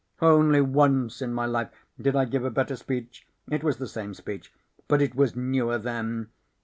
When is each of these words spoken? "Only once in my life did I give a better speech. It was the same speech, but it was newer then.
"Only 0.19 0.61
once 0.61 1.21
in 1.21 1.31
my 1.31 1.45
life 1.45 1.69
did 2.01 2.15
I 2.15 2.25
give 2.25 2.43
a 2.43 2.49
better 2.49 2.75
speech. 2.75 3.27
It 3.51 3.63
was 3.63 3.77
the 3.77 3.85
same 3.85 4.15
speech, 4.15 4.51
but 4.87 4.99
it 4.99 5.13
was 5.13 5.35
newer 5.35 5.77
then. 5.77 6.31